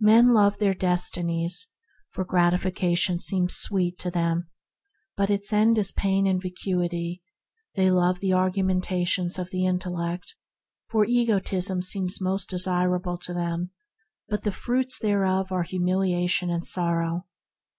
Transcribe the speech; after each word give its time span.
Men 0.00 0.32
love 0.32 0.56
their 0.58 0.72
desires, 0.72 1.66
for 2.08 2.24
gratification 2.24 3.18
seems 3.18 3.56
sweet 3.56 3.98
to 3.98 4.10
them, 4.10 4.48
but 5.18 5.28
its 5.28 5.52
end 5.52 5.76
is 5.76 5.92
pain 5.92 6.26
and 6.26 6.40
vacuity; 6.40 7.22
they 7.74 7.90
love 7.90 8.20
the 8.20 8.32
argumentations 8.32 9.38
of 9.38 9.50
the 9.50 9.66
intellect, 9.66 10.34
for 10.88 11.04
egotism 11.04 11.82
seems 11.82 12.22
most 12.22 12.48
desirable 12.48 13.18
to 13.18 13.34
them, 13.34 13.70
but 14.30 14.44
the 14.44 14.50
fruits 14.50 14.98
thereof 14.98 15.52
are 15.52 15.64
humiliation 15.64 16.48
and 16.48 16.64
sorrow. 16.64 17.26